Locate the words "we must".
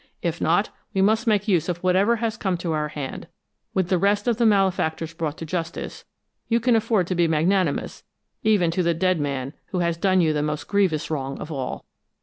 0.95-1.27